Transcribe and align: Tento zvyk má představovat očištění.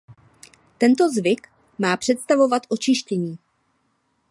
Tento 0.79 1.09
zvyk 1.09 1.47
má 1.79 1.97
představovat 1.97 2.63
očištění. 2.69 3.37